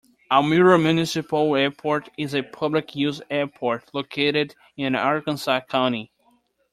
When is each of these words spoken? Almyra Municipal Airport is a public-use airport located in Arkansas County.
Almyra 0.31 0.79
Municipal 0.81 1.55
Airport 1.55 2.09
is 2.17 2.33
a 2.33 2.41
public-use 2.41 3.21
airport 3.29 3.93
located 3.93 4.55
in 4.75 4.95
Arkansas 4.95 5.59
County. 5.69 6.11